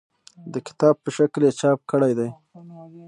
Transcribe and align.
د 0.53 0.55
کتاب 0.67 0.95
په 1.03 1.09
شکل 1.17 1.41
یې 1.47 1.51
چاپ 1.59 1.79
کړي 1.91 2.11
دي. 2.19 2.29